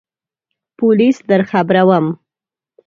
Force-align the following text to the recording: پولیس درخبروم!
پولیس 0.77 1.17
درخبروم! 1.29 2.05